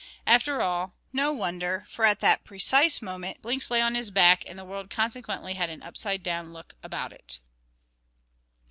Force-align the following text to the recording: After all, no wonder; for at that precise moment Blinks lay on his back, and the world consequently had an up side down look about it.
After 0.25 0.63
all, 0.63 0.95
no 1.13 1.31
wonder; 1.31 1.85
for 1.87 2.05
at 2.05 2.21
that 2.21 2.43
precise 2.43 3.03
moment 3.03 3.43
Blinks 3.43 3.69
lay 3.69 3.81
on 3.83 3.93
his 3.93 4.09
back, 4.09 4.43
and 4.47 4.57
the 4.57 4.65
world 4.65 4.89
consequently 4.89 5.53
had 5.53 5.69
an 5.69 5.83
up 5.83 5.95
side 5.95 6.23
down 6.23 6.51
look 6.51 6.73
about 6.81 7.13
it. 7.13 7.37